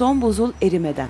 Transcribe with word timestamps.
Son 0.00 0.22
buzul 0.22 0.52
erimeden. 0.62 1.08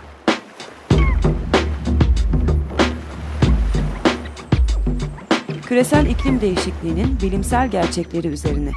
Küresel 5.62 6.06
iklim 6.06 6.40
değişikliğinin 6.40 7.21
bilimsel 7.22 7.68
gerçekleri 7.68 8.28
üzerine. 8.28 8.71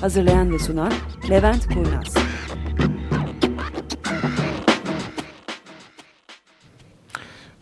Hazırlayan 0.00 0.52
ve 0.52 0.58
sunan 0.58 0.92
Levent 1.30 1.66
Kurnaz. 1.66 2.14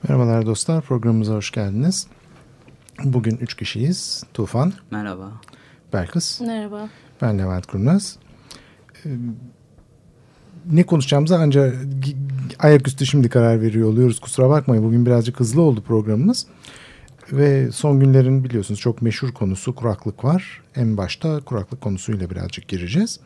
Merhabalar 0.02 0.46
dostlar, 0.46 0.82
programımıza 0.82 1.34
hoş 1.34 1.50
geldiniz. 1.50 2.08
Bugün 3.04 3.36
üç 3.36 3.54
kişiyiz. 3.54 4.24
Tufan. 4.34 4.72
Merhaba. 4.90 5.32
Belkıs. 5.92 6.40
Merhaba. 6.40 6.88
Ben 7.22 7.38
Levent 7.38 7.66
Kurnaz. 7.66 8.16
Ee, 9.06 9.08
ne 10.70 10.82
konuşacağımıza 10.82 11.38
ancak 11.38 11.76
ayaküstü 12.58 13.06
şimdi 13.06 13.28
karar 13.28 13.62
veriyor 13.62 13.88
oluyoruz. 13.88 14.20
Kusura 14.20 14.50
bakmayın 14.50 14.84
bugün 14.84 15.06
birazcık 15.06 15.40
hızlı 15.40 15.62
oldu 15.62 15.82
programımız. 15.82 16.46
Ve 17.32 17.72
son 17.72 18.00
günlerin 18.00 18.44
biliyorsunuz 18.44 18.80
çok 18.80 19.02
meşhur 19.02 19.32
konusu 19.32 19.74
kuraklık 19.74 20.24
var. 20.24 20.62
En 20.76 20.96
başta 20.96 21.40
kuraklık 21.40 21.80
konusuyla 21.80 22.30
birazcık 22.30 22.68
gireceğiz. 22.68 23.20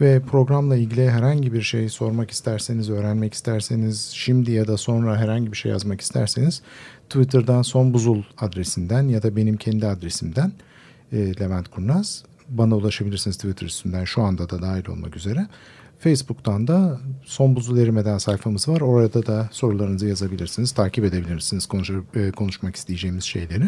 Ve 0.00 0.20
programla 0.20 0.76
ilgili 0.76 1.10
herhangi 1.10 1.52
bir 1.52 1.62
şey 1.62 1.88
sormak 1.88 2.30
isterseniz, 2.30 2.90
öğrenmek 2.90 3.34
isterseniz, 3.34 4.10
şimdi 4.14 4.50
ya 4.50 4.68
da 4.68 4.76
sonra 4.76 5.16
herhangi 5.16 5.52
bir 5.52 5.56
şey 5.56 5.72
yazmak 5.72 6.00
isterseniz 6.00 6.62
Twitter'dan 7.08 7.62
Son 7.62 7.94
Buzul 7.94 8.22
adresinden 8.38 9.08
ya 9.08 9.22
da 9.22 9.36
benim 9.36 9.56
kendi 9.56 9.86
adresimden 9.86 10.52
e, 11.12 11.16
Levent 11.40 11.68
Kurnaz 11.68 12.24
bana 12.48 12.76
ulaşabilirsiniz 12.76 13.36
Twitter 13.36 13.66
üstünden 13.66 14.04
şu 14.04 14.22
anda 14.22 14.50
da 14.50 14.62
dahil 14.62 14.88
olmak 14.88 15.16
üzere. 15.16 15.46
Facebook'tan 15.98 16.68
da 16.68 17.00
Son 17.24 17.56
Buzul 17.56 17.78
Erimeden 17.78 18.18
sayfamız 18.18 18.68
var. 18.68 18.80
Orada 18.80 19.26
da 19.26 19.48
sorularınızı 19.52 20.06
yazabilirsiniz, 20.06 20.72
takip 20.72 21.04
edebilirsiniz 21.04 21.66
konuş 21.66 21.90
e, 22.14 22.30
konuşmak 22.30 22.76
isteyeceğimiz 22.76 23.24
şeyleri. 23.24 23.64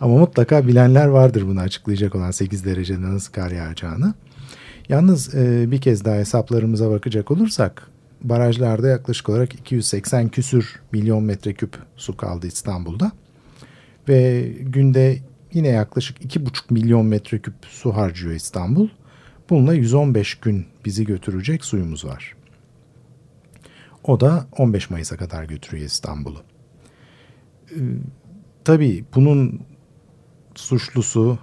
Ama 0.00 0.18
mutlaka 0.18 0.66
bilenler 0.66 1.06
vardır 1.06 1.46
bunu 1.46 1.60
açıklayacak 1.60 2.14
olan 2.14 2.30
8 2.30 2.64
derecede 2.64 3.02
nasıl 3.02 3.32
kar 3.32 3.50
yağacağını. 3.50 4.14
Yalnız 4.88 5.34
e, 5.34 5.70
bir 5.70 5.80
kez 5.80 6.04
daha 6.04 6.16
hesaplarımıza 6.16 6.90
bakacak 6.90 7.30
olursak 7.30 7.88
barajlarda 8.22 8.88
yaklaşık 8.88 9.28
olarak 9.28 9.54
280 9.54 10.28
küsür 10.28 10.80
milyon 10.92 11.22
metreküp 11.24 11.76
su 11.96 12.16
kaldı 12.16 12.46
İstanbul'da. 12.46 13.12
Ve 14.08 14.48
günde 14.60 15.18
yine 15.52 15.68
yaklaşık 15.68 16.24
2,5 16.24 16.50
milyon 16.70 17.06
metreküp 17.06 17.54
su 17.68 17.96
harcıyor 17.96 18.34
İstanbul. 18.34 18.88
Bununla 19.50 19.74
115 19.74 20.34
gün 20.34 20.66
bizi 20.84 21.04
götürecek 21.04 21.64
suyumuz 21.64 22.04
var. 22.04 22.34
O 24.04 24.20
da 24.20 24.46
15 24.58 24.90
Mayıs'a 24.90 25.16
kadar 25.16 25.44
götürüyor 25.44 25.86
İstanbul'u. 25.86 26.42
Ee, 27.70 27.76
tabii 28.64 29.04
bunun 29.14 29.60
suçlusu 30.54 31.38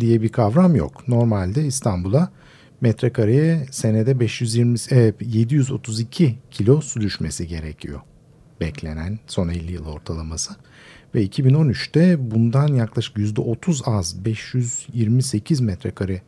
diye 0.00 0.22
bir 0.22 0.28
kavram 0.28 0.76
yok. 0.76 1.08
Normalde 1.08 1.64
İstanbul'a 1.64 2.32
metrekareye 2.80 3.66
senede 3.70 4.20
520 4.20 4.78
e, 4.90 5.12
732 5.20 6.38
kilo 6.50 6.80
su 6.80 7.00
düşmesi 7.00 7.46
gerekiyor. 7.46 8.00
Beklenen 8.60 9.18
son 9.26 9.48
50 9.48 9.72
yıl 9.72 9.86
ortalaması. 9.86 10.54
Ve 11.14 11.26
2013'te 11.26 12.30
bundan 12.30 12.68
yaklaşık 12.68 13.16
%30 13.16 13.84
az 13.84 14.24
528 14.24 15.60
metrekare 15.60 16.22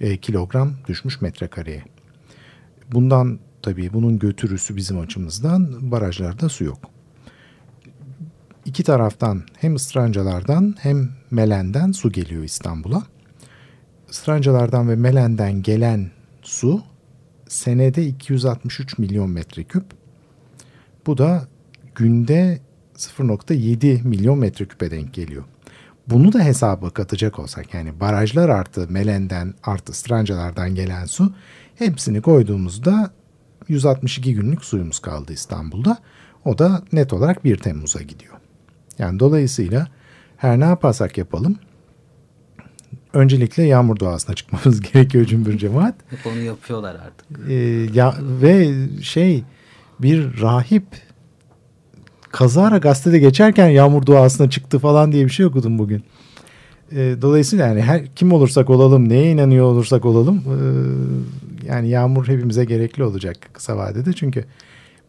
e, 0.00 0.16
kilogram 0.16 0.72
düşmüş 0.88 1.20
metrekareye. 1.20 1.84
Bundan 2.92 3.38
tabii 3.62 3.92
bunun 3.92 4.18
götürüsü 4.18 4.76
bizim 4.76 5.00
açımızdan 5.00 5.90
barajlarda 5.90 6.48
su 6.48 6.64
yok. 6.64 6.78
İki 8.64 8.82
taraftan 8.82 9.42
hem 9.58 9.74
ısrancalardan 9.74 10.74
hem 10.78 11.10
Melen'den 11.30 11.92
su 11.92 12.12
geliyor 12.12 12.42
İstanbul'a. 12.42 13.02
Israncalardan 14.10 14.88
ve 14.88 14.96
Melen'den 14.96 15.62
gelen 15.62 16.10
su 16.42 16.82
senede 17.48 18.06
263 18.06 18.98
milyon 18.98 19.30
metreküp. 19.30 19.84
Bu 21.06 21.18
da 21.18 21.48
günde 21.94 22.60
0.7 22.96 24.02
milyon 24.02 24.38
metreküpe 24.38 24.90
denk 24.90 25.14
geliyor. 25.14 25.44
Bunu 26.10 26.32
da 26.32 26.40
hesaba 26.40 26.90
katacak 26.90 27.38
olsak 27.38 27.74
yani 27.74 28.00
barajlar 28.00 28.48
artı 28.48 28.86
Melen'den 28.90 29.54
artı 29.64 29.92
Strancalardan 29.92 30.74
gelen 30.74 31.04
su 31.04 31.32
hepsini 31.74 32.22
koyduğumuzda 32.22 33.10
162 33.68 34.34
günlük 34.34 34.64
suyumuz 34.64 34.98
kaldı 34.98 35.32
İstanbul'da. 35.32 35.98
O 36.44 36.58
da 36.58 36.82
net 36.92 37.12
olarak 37.12 37.44
1 37.44 37.56
Temmuz'a 37.56 38.02
gidiyor. 38.02 38.34
Yani 38.98 39.18
dolayısıyla 39.18 39.88
her 40.36 40.60
ne 40.60 40.64
yaparsak 40.64 41.18
yapalım 41.18 41.58
öncelikle 43.14 43.62
yağmur 43.62 44.00
doğasına 44.00 44.34
çıkmamız 44.34 44.80
gerekiyor 44.92 45.24
cümbür 45.24 45.58
cemaat. 45.58 45.94
Onu 46.26 46.38
yapıyorlar 46.38 46.94
artık. 46.94 47.50
Ee, 47.50 47.54
ya, 47.92 48.14
ve 48.20 48.74
şey 49.02 49.44
bir 50.00 50.40
rahip 50.40 50.84
kazara 52.34 52.78
gazetede 52.78 53.18
geçerken 53.18 53.68
yağmur 53.68 54.06
duasına 54.06 54.50
çıktı 54.50 54.78
falan 54.78 55.12
diye 55.12 55.24
bir 55.24 55.30
şey 55.30 55.46
okudum 55.46 55.78
bugün. 55.78 56.04
E, 56.92 57.16
dolayısıyla 57.22 57.66
yani 57.66 57.82
her 57.82 58.06
kim 58.06 58.32
olursak 58.32 58.70
olalım, 58.70 59.08
neye 59.08 59.32
inanıyor 59.32 59.64
olursak 59.64 60.04
olalım 60.04 60.36
e, 60.38 60.56
yani 61.66 61.88
yağmur 61.88 62.28
hepimize 62.28 62.64
gerekli 62.64 63.04
olacak 63.04 63.36
kısa 63.52 63.76
vadede. 63.76 64.12
Çünkü 64.12 64.44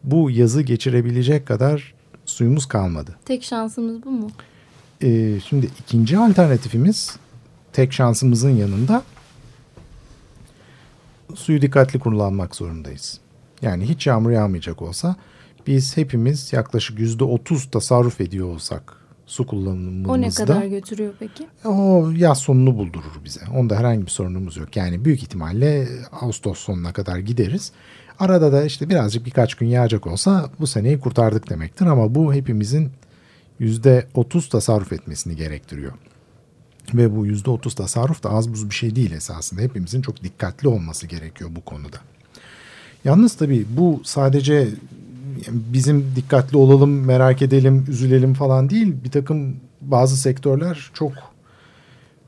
bu 0.04 0.30
yazı 0.30 0.62
geçirebilecek 0.62 1.46
kadar 1.46 1.94
suyumuz 2.26 2.66
kalmadı. 2.66 3.16
Tek 3.24 3.44
şansımız 3.44 4.04
bu 4.04 4.10
mu? 4.10 4.30
E, 5.02 5.40
şimdi 5.48 5.68
ikinci 5.80 6.18
alternatifimiz 6.18 7.16
tek 7.72 7.92
şansımızın 7.92 8.50
yanında 8.50 9.02
suyu 11.34 11.62
dikkatli 11.62 11.98
kullanmak 11.98 12.56
zorundayız. 12.56 13.20
Yani 13.62 13.88
hiç 13.88 14.06
yağmur 14.06 14.30
yağmayacak 14.30 14.82
olsa 14.82 15.16
biz 15.66 15.96
hepimiz 15.96 16.52
yaklaşık 16.52 16.98
yüzde 16.98 17.24
otuz 17.24 17.70
tasarruf 17.70 18.20
ediyor 18.20 18.48
olsak 18.48 18.96
su 19.26 19.46
kullanımımızda. 19.46 20.12
O 20.12 20.20
ne 20.20 20.30
kadar 20.30 20.64
götürüyor 20.64 21.14
peki? 21.18 21.46
O 21.64 22.10
yaz 22.16 22.38
sonunu 22.38 22.76
buldurur 22.76 23.24
bize. 23.24 23.40
Onda 23.54 23.76
herhangi 23.76 24.06
bir 24.06 24.10
sorunumuz 24.10 24.56
yok. 24.56 24.76
Yani 24.76 25.04
büyük 25.04 25.22
ihtimalle 25.22 25.88
Ağustos 26.12 26.58
sonuna 26.58 26.92
kadar 26.92 27.18
gideriz. 27.18 27.72
Arada 28.18 28.52
da 28.52 28.64
işte 28.64 28.88
birazcık 28.88 29.26
birkaç 29.26 29.54
gün 29.54 29.66
yağacak 29.66 30.06
olsa 30.06 30.50
bu 30.60 30.66
seneyi 30.66 31.00
kurtardık 31.00 31.50
demektir. 31.50 31.86
Ama 31.86 32.14
bu 32.14 32.34
hepimizin 32.34 32.90
yüzde 33.58 34.06
otuz 34.14 34.48
tasarruf 34.48 34.92
etmesini 34.92 35.36
gerektiriyor. 35.36 35.92
Ve 36.94 37.16
bu 37.16 37.26
yüzde 37.26 37.50
otuz 37.50 37.74
tasarruf 37.74 38.22
da 38.22 38.30
az 38.30 38.52
buz 38.52 38.70
bir 38.70 38.74
şey 38.74 38.96
değil 38.96 39.12
esasında. 39.12 39.60
Hepimizin 39.60 40.02
çok 40.02 40.22
dikkatli 40.22 40.68
olması 40.68 41.06
gerekiyor 41.06 41.50
bu 41.56 41.60
konuda. 41.60 41.96
Yalnız 43.04 43.34
tabii 43.36 43.66
bu 43.76 44.00
sadece 44.04 44.68
bizim 45.48 46.16
dikkatli 46.16 46.56
olalım, 46.56 47.04
merak 47.04 47.42
edelim, 47.42 47.84
üzülelim 47.88 48.34
falan 48.34 48.70
değil. 48.70 48.94
Bir 49.04 49.10
takım 49.10 49.56
bazı 49.80 50.16
sektörler 50.16 50.90
çok 50.94 51.12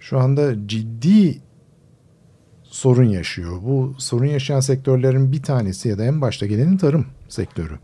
şu 0.00 0.18
anda 0.18 0.68
ciddi 0.68 1.38
sorun 2.62 3.08
yaşıyor. 3.08 3.62
Bu 3.62 3.94
sorun 3.98 4.26
yaşayan 4.26 4.60
sektörlerin 4.60 5.32
bir 5.32 5.42
tanesi 5.42 5.88
ya 5.88 5.98
da 5.98 6.04
en 6.04 6.20
başta 6.20 6.46
gelenin 6.46 6.76
tarım 6.76 7.06
sektörü. 7.28 7.78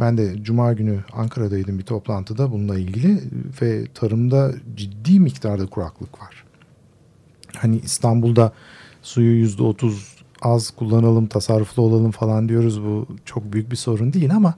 Ben 0.00 0.18
de 0.18 0.42
cuma 0.42 0.72
günü 0.72 1.04
Ankara'daydım 1.12 1.78
bir 1.78 1.84
toplantıda 1.84 2.52
bununla 2.52 2.78
ilgili 2.78 3.20
ve 3.62 3.84
tarımda 3.94 4.52
ciddi 4.76 5.20
miktarda 5.20 5.66
kuraklık 5.66 6.20
var. 6.20 6.44
Hani 7.56 7.78
İstanbul'da 7.78 8.52
suyu 9.02 9.36
yüzde 9.36 9.62
otuz 9.62 10.11
az 10.42 10.70
kullanalım, 10.70 11.26
tasarruflu 11.26 11.82
olalım 11.82 12.10
falan 12.10 12.48
diyoruz. 12.48 12.82
Bu 12.84 13.06
çok 13.24 13.52
büyük 13.52 13.70
bir 13.70 13.76
sorun 13.76 14.12
değil 14.12 14.34
ama 14.36 14.54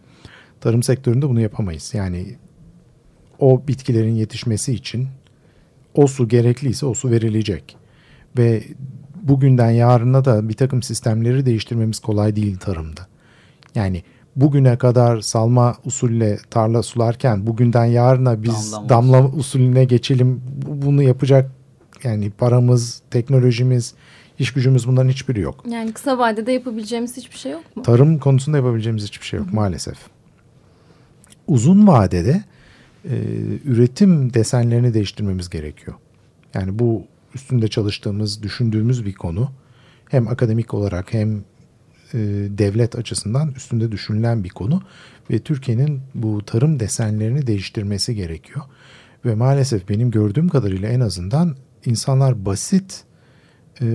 tarım 0.61 0.83
sektöründe 0.83 1.29
bunu 1.29 1.41
yapamayız. 1.41 1.91
Yani 1.95 2.27
o 3.39 3.63
bitkilerin 3.69 4.15
yetişmesi 4.15 4.73
için 4.75 5.09
o 5.95 6.07
su 6.07 6.29
gerekliyse 6.29 6.87
o 6.87 6.95
su 6.95 7.11
verilecek. 7.11 7.77
Ve 8.39 8.63
bugünden 9.23 9.71
yarına 9.71 10.25
da 10.25 10.49
bir 10.49 10.55
takım 10.55 10.83
sistemleri 10.83 11.47
değiştirmemiz 11.47 11.99
kolay 11.99 12.37
değil 12.37 12.57
tarımda. 12.59 13.07
Yani 13.75 14.03
bugüne 14.37 14.79
kadar 14.79 15.21
salma 15.21 15.77
usulle 15.85 16.39
tarla 16.51 16.83
sularken 16.83 17.47
bugünden 17.47 17.85
yarına 17.85 18.43
biz 18.43 18.73
Damlama 18.73 18.89
damla 18.89 19.29
usulüne 19.37 19.85
geçelim. 19.85 20.41
Bu- 20.67 20.87
Bunu 20.87 21.03
yapacak 21.03 21.51
yani 22.05 22.31
paramız, 22.31 23.03
teknolojimiz, 23.11 23.95
iş 24.39 24.53
gücümüz 24.53 24.89
bunların 24.89 25.09
hiçbiri 25.09 25.41
yok. 25.41 25.65
Yani 25.69 25.93
kısa 25.93 26.19
vadede 26.19 26.53
yapabileceğimiz 26.53 27.17
hiçbir 27.17 27.37
şey 27.37 27.53
yok 27.53 27.77
mu? 27.77 27.83
Tarım 27.83 28.19
konusunda 28.19 28.57
yapabileceğimiz 28.57 29.05
hiçbir 29.05 29.27
şey 29.27 29.39
yok 29.39 29.53
maalesef. 29.53 29.99
Uzun 31.47 31.87
vadede 31.87 32.45
e, 33.05 33.17
üretim 33.65 34.35
desenlerini 34.35 34.95
değiştirmemiz 34.95 35.51
gerekiyor. 35.51 35.97
Yani 36.55 36.79
bu 36.79 37.05
üstünde 37.35 37.69
çalıştığımız, 37.69 38.43
düşündüğümüz 38.43 39.07
bir 39.07 39.15
konu. 39.15 39.51
Hem 40.09 40.29
akademik 40.29 40.75
olarak 40.75 41.15
hem 41.15 41.45
e, 42.15 42.19
devlet 42.59 42.97
açısından 42.97 43.53
üstünde 43.53 43.93
düşünülen 43.93 44.45
bir 44.45 44.49
konu. 44.49 44.83
Ve 45.31 45.39
Türkiye'nin 45.39 46.01
bu 46.15 46.45
tarım 46.45 46.81
desenlerini 46.81 47.47
değiştirmesi 47.47 48.15
gerekiyor. 48.15 48.61
Ve 49.25 49.35
maalesef 49.35 49.89
benim 49.89 50.11
gördüğüm 50.11 50.49
kadarıyla 50.49 50.89
en 50.89 51.01
azından 51.01 51.57
insanlar 51.85 52.45
basit 52.45 53.05
e, 53.81 53.87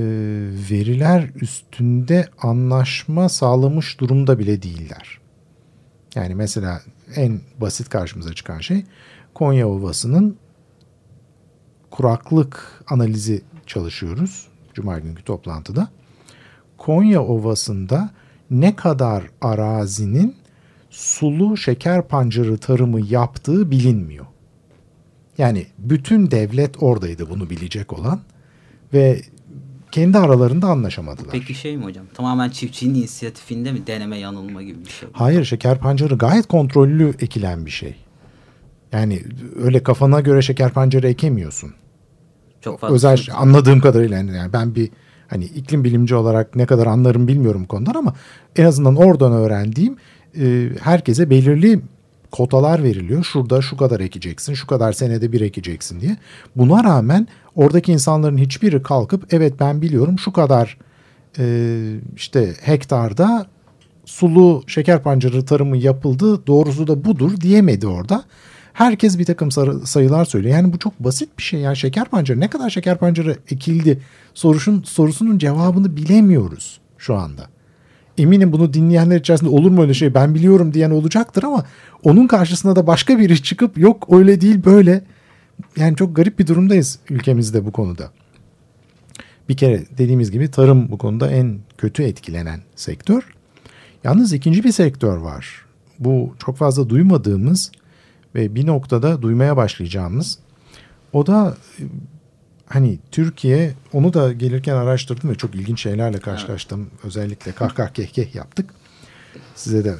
veriler 0.72 1.30
üstünde 1.36 2.28
anlaşma 2.42 3.30
sağlamış 3.30 4.00
durumda 4.00 4.40
bile 4.40 4.62
değiller. 4.62 5.20
Yani 6.16 6.36
mesela 6.36 6.81
en 7.16 7.42
basit 7.62 7.90
karşımıza 7.90 8.34
çıkan 8.34 8.60
şey 8.60 8.84
Konya 9.34 9.68
Ovası'nın 9.68 10.38
kuraklık 11.92 12.84
analizi 12.88 13.42
çalışıyoruz. 13.68 14.48
Cuma 14.74 15.00
günkü 15.00 15.24
toplantıda. 15.24 15.90
Konya 16.78 17.24
Ovası'nda 17.24 18.10
ne 18.52 18.76
kadar 18.76 19.24
arazinin 19.42 20.36
sulu 20.90 21.58
şeker 21.58 22.08
pancarı 22.08 22.58
tarımı 22.58 23.02
yaptığı 23.02 23.72
bilinmiyor. 23.72 24.26
Yani 25.38 25.68
bütün 25.78 26.31
devlet 26.31 26.84
oradaydı 26.84 27.30
bunu 27.30 27.50
bilecek 27.50 27.94
olan 27.94 28.22
ve 28.94 29.22
kendi 29.91 30.18
aralarında 30.18 30.68
anlaşamadılar. 30.68 31.30
Peki 31.31 31.53
şey 31.53 31.77
mi 31.77 31.83
hocam? 31.83 32.06
Tamamen 32.13 32.50
çiftçinin 32.50 32.95
inisiyatifinde 32.95 33.71
mi 33.71 33.88
deneme 33.88 34.18
yanılma 34.18 34.63
gibi 34.63 34.86
bir 34.86 34.89
şey? 34.89 35.09
Hayır 35.13 35.44
şeker 35.45 35.80
pancarı 35.80 36.15
gayet 36.18 36.47
kontrollü 36.47 37.13
ekilen 37.19 37.65
bir 37.65 37.71
şey. 37.71 37.95
Yani 38.91 39.24
öyle 39.63 39.83
kafana 39.83 40.19
göre 40.19 40.41
şeker 40.41 40.71
pancarı 40.71 41.07
ekemiyorsun. 41.07 41.74
Çok 42.62 42.80
fazla 42.80 42.95
Özel 42.95 43.18
sorun- 43.18 43.38
anladığım 43.38 43.80
kadarıyla 43.80 44.18
yani 44.18 44.53
ben 44.53 44.75
bir 44.75 44.89
hani 45.27 45.45
iklim 45.45 45.83
bilimci 45.83 46.15
olarak 46.15 46.56
ne 46.56 46.65
kadar 46.65 46.88
anlarım 46.88 47.27
bilmiyorum 47.27 47.65
konudan 47.65 47.94
ama 47.94 48.13
en 48.56 48.65
azından 48.65 48.95
oradan 48.95 49.31
öğrendiğim 49.31 49.97
e, 50.39 50.69
herkese 50.81 51.30
belirli 51.30 51.81
kotalar 52.31 52.84
veriliyor. 52.84 53.24
Şurada 53.24 53.62
şu 53.62 53.78
kadar 53.78 54.00
ekeceksin, 54.00 54.54
şu 54.54 54.68
kadar 54.68 54.94
senede 54.94 55.31
bir 55.31 55.42
ekeceksin 55.42 56.02
diye. 56.02 56.18
Buna 56.56 56.84
rağmen 56.84 57.28
oradaki 57.56 57.92
insanların 57.92 58.38
hiçbiri 58.38 58.84
kalkıp 58.84 59.34
evet 59.34 59.54
ben 59.60 59.81
biliyorum 59.81 60.20
şu 60.20 60.34
kadar 60.34 60.78
e, 61.40 61.46
işte 62.16 62.54
hektarda 62.62 63.48
sulu 64.06 64.64
şeker 64.68 65.04
pancarı 65.04 65.46
tarımı 65.46 65.78
yapıldı 65.78 66.48
doğrusu 66.48 66.88
da 66.88 67.06
budur 67.06 67.42
diyemedi 67.42 67.88
orada. 67.88 68.24
Herkes 68.74 69.20
bir 69.20 69.26
takım 69.26 69.52
sayılar 69.86 70.26
söylüyor. 70.26 70.56
Yani 70.56 70.74
bu 70.74 70.80
çok 70.80 71.00
basit 71.00 71.38
bir 71.38 71.44
şey. 71.44 71.60
Yani 71.60 71.78
şeker 71.78 72.06
pancarı 72.06 72.40
ne 72.40 72.50
kadar 72.50 72.70
şeker 72.70 72.98
pancarı 72.98 73.38
ekildi 73.52 74.00
sorusun, 74.34 74.84
sorusunun 74.84 75.38
cevabını 75.38 75.98
bilemiyoruz 75.98 76.80
şu 76.98 77.16
anda. 77.16 77.50
Eminim 78.19 78.51
bunu 78.51 78.74
dinleyenler 78.74 79.19
içerisinde 79.19 79.50
olur 79.50 79.71
mu 79.71 79.81
öyle 79.81 79.94
şey 79.94 80.13
ben 80.13 80.36
biliyorum 80.36 80.74
diyen 80.74 80.92
olacaktır 80.92 81.44
ama 81.44 81.66
onun 82.04 82.27
karşısına 82.27 82.75
da 82.75 82.88
başka 82.88 83.19
biri 83.19 83.44
çıkıp 83.44 83.77
yok 83.77 84.07
öyle 84.12 84.42
değil 84.42 84.66
böyle. 84.66 85.04
Yani 85.77 85.95
çok 85.95 86.16
garip 86.16 86.39
bir 86.39 86.48
durumdayız 86.48 87.00
ülkemizde 87.10 87.66
bu 87.66 87.71
konuda. 87.71 88.12
Bir 89.50 89.57
kere 89.57 89.83
dediğimiz 89.98 90.31
gibi 90.31 90.51
tarım 90.51 90.92
bu 90.92 90.98
konuda 90.98 91.31
en 91.31 91.60
kötü 91.77 92.04
etkilenen 92.04 92.62
sektör. 92.75 93.24
Yalnız 94.04 94.33
ikinci 94.33 94.63
bir 94.63 94.71
sektör 94.71 95.18
var. 95.18 95.66
Bu 96.00 96.36
çok 96.45 96.57
fazla 96.57 96.89
duymadığımız 96.89 97.71
ve 98.36 98.56
bir 98.56 98.68
noktada 98.68 99.21
duymaya 99.21 99.57
başlayacağımız. 99.57 100.39
O 101.13 101.25
da 101.25 101.57
hani 102.69 103.00
Türkiye 103.12 103.74
onu 103.94 104.13
da 104.13 104.33
gelirken 104.33 104.75
araştırdım 104.75 105.30
ve 105.30 105.36
çok 105.36 105.56
ilginç 105.56 105.81
şeylerle 105.81 106.19
karşılaştım. 106.19 106.89
Özellikle 107.04 107.51
kahkah 107.51 107.89
kehkeh 107.89 108.36
yaptık. 108.36 108.69
Size 109.56 109.86
de 109.86 109.95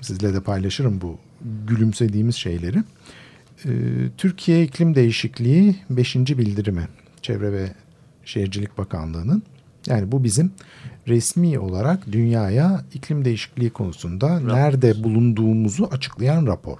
sizle 0.00 0.34
de 0.34 0.40
paylaşırım 0.40 1.00
bu 1.00 1.18
gülümsediğimiz 1.66 2.34
şeyleri. 2.34 2.78
Ee, 3.64 3.70
Türkiye 4.18 4.64
İklim 4.64 4.94
Değişikliği 4.94 5.76
5. 5.90 6.16
bildirimi 6.16 6.88
Çevre 7.22 7.52
ve 7.52 7.72
Şehircilik 8.24 8.78
Bakanlığı'nın 8.78 9.42
yani 9.86 10.12
bu 10.12 10.24
bizim 10.24 10.52
resmi 11.08 11.58
olarak 11.58 12.12
dünyaya 12.12 12.84
iklim 12.94 13.24
değişikliği 13.24 13.70
konusunda 13.70 14.40
nerede 14.40 15.04
bulunduğumuzu 15.04 15.88
açıklayan 15.92 16.46
rapor. 16.46 16.78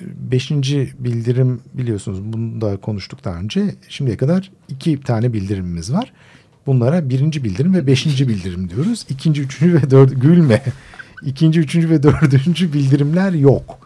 Beşinci 0.00 0.92
bildirim 0.98 1.60
biliyorsunuz 1.74 2.18
bunu 2.22 2.60
da 2.60 2.76
konuştuk 2.76 3.24
daha 3.24 3.34
önce. 3.34 3.74
Şimdiye 3.88 4.16
kadar 4.16 4.50
iki 4.68 5.00
tane 5.00 5.32
bildirimimiz 5.32 5.92
var. 5.92 6.12
Bunlara 6.66 7.08
birinci 7.08 7.44
bildirim 7.44 7.74
ve 7.74 7.86
beşinci 7.86 8.28
bildirim 8.28 8.70
diyoruz. 8.70 9.06
İkinci, 9.08 9.42
üçüncü 9.42 9.74
ve 9.74 9.90
dört 9.90 10.22
gülme. 10.22 10.62
İkinci, 11.24 11.60
üçüncü 11.60 11.90
ve 11.90 12.02
dördüncü 12.02 12.72
bildirimler 12.72 13.32
yok. 13.32 13.78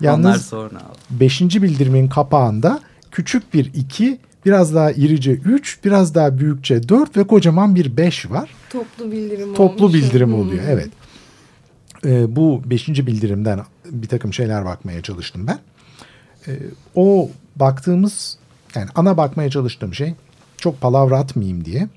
Onlar 0.00 0.06
Yalnız 0.10 0.44
sonra 0.44 0.78
abi. 0.78 1.20
beşinci 1.20 1.62
bildirimin 1.62 2.08
kapağında 2.08 2.80
küçük 3.10 3.54
bir 3.54 3.70
iki, 3.74 4.18
biraz 4.46 4.74
daha 4.74 4.92
irice 4.92 5.32
üç, 5.32 5.78
biraz 5.84 6.14
daha 6.14 6.38
büyükçe 6.38 6.88
dört 6.88 7.16
ve 7.16 7.24
kocaman 7.26 7.74
bir 7.74 7.96
beş 7.96 8.30
var. 8.30 8.50
Toplu 8.70 9.12
bildirim 9.12 9.54
Toplu 9.54 9.84
olmuş. 9.84 9.98
bildirim 9.98 10.28
Hmm. 10.28 10.34
oluyor 10.40 10.62
evet. 10.68 10.88
Ee, 12.04 12.36
bu 12.36 12.62
beşinci 12.64 13.06
bildirimden 13.06 13.60
bir 13.84 14.08
takım 14.08 14.34
şeyler 14.34 14.64
bakmaya 14.64 15.02
çalıştım 15.02 15.46
ben. 15.46 15.58
Ee, 16.48 16.52
o 16.94 17.30
baktığımız 17.56 18.38
yani 18.74 18.88
ana 18.94 19.16
bakmaya 19.16 19.50
çalıştığım 19.50 19.94
şey 19.94 20.14
çok 20.56 20.80
palavra 20.80 21.18
atmayayım 21.18 21.64
diye. 21.64 21.88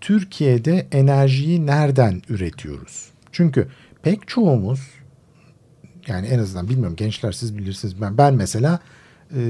Türkiye'de 0.00 0.86
enerjiyi 0.92 1.66
nereden 1.66 2.22
üretiyoruz? 2.28 3.10
Çünkü 3.32 3.68
pek 4.02 4.28
çoğumuz 4.28 4.80
yani 6.06 6.26
en 6.26 6.38
azından 6.38 6.68
bilmiyorum 6.68 6.96
gençler 6.96 7.32
siz 7.32 7.58
bilirsiniz. 7.58 8.00
Ben, 8.00 8.18
ben 8.18 8.34
mesela 8.34 8.80
e, 9.34 9.40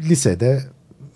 lisede 0.00 0.62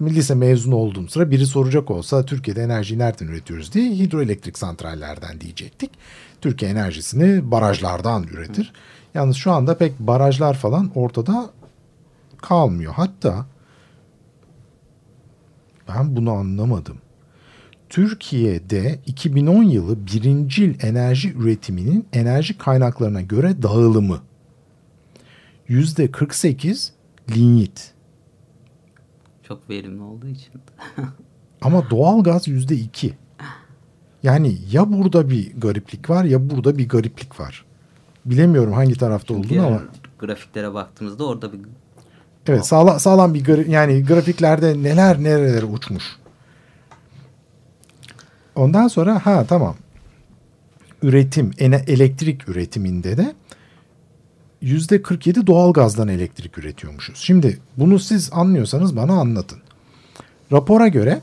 lise 0.02 0.34
mezunu 0.34 0.74
olduğum 0.74 1.08
sıra 1.08 1.30
biri 1.30 1.46
soracak 1.46 1.90
olsa 1.90 2.24
Türkiye'de 2.24 2.62
enerjiyi 2.62 2.98
nereden 2.98 3.26
üretiyoruz 3.26 3.72
diye 3.72 3.90
hidroelektrik 3.90 4.58
santrallerden 4.58 5.40
diyecektik. 5.40 5.90
Türkiye 6.42 6.70
enerjisini 6.70 7.50
barajlardan 7.50 8.22
üretir. 8.24 8.72
Yalnız 9.14 9.36
şu 9.36 9.52
anda 9.52 9.78
pek 9.78 9.98
barajlar 9.98 10.54
falan 10.54 10.90
ortada 10.94 11.50
kalmıyor. 12.40 12.92
Hatta 12.92 13.46
ben 15.88 16.16
bunu 16.16 16.32
anlamadım. 16.32 16.96
Türkiye'de 17.88 18.98
2010 19.06 19.62
yılı 19.62 20.06
birincil 20.06 20.84
enerji 20.84 21.32
üretiminin 21.32 22.06
enerji 22.12 22.58
kaynaklarına 22.58 23.20
göre 23.20 23.62
dağılımı 23.62 24.20
yüzde 25.68 26.10
48 26.10 26.92
linyit. 27.30 27.92
Çok 29.42 29.70
verimli 29.70 30.02
olduğu 30.02 30.28
için. 30.28 30.52
Ama 31.62 31.90
doğalgaz 31.90 32.48
yüzde 32.48 32.74
iki. 32.74 33.14
Yani 34.22 34.56
ya 34.70 34.92
burada 34.92 35.30
bir 35.30 35.52
gariplik 35.56 36.10
var 36.10 36.24
ya 36.24 36.50
burada 36.50 36.78
bir 36.78 36.88
gariplik 36.88 37.40
var. 37.40 37.64
Bilemiyorum 38.24 38.72
hangi 38.72 38.94
tarafta 38.94 39.34
olduğunu 39.34 39.48
Diğer 39.48 39.64
ama 39.64 39.82
grafiklere 40.18 40.74
baktığımızda 40.74 41.26
orada 41.26 41.52
bir 41.52 41.60
Evet 42.46 42.66
sağlam, 42.66 43.00
sağlam 43.00 43.34
bir 43.34 43.44
gra- 43.44 43.70
yani 43.70 44.04
grafiklerde 44.04 44.82
neler 44.82 45.22
nerelere 45.22 45.64
uçmuş. 45.64 46.04
Ondan 48.54 48.88
sonra 48.88 49.26
ha 49.26 49.44
tamam. 49.48 49.76
Üretim, 51.02 51.50
elektrik 51.58 52.48
üretiminde 52.48 53.16
de 53.16 53.34
yüzde 54.60 55.02
47 55.02 55.46
doğalgazdan 55.46 56.08
elektrik 56.08 56.58
üretiyormuşuz. 56.58 57.18
Şimdi 57.18 57.58
bunu 57.76 57.98
siz 57.98 58.30
anlıyorsanız 58.32 58.96
bana 58.96 59.12
anlatın. 59.12 59.58
Rapora 60.52 60.88
göre 60.88 61.20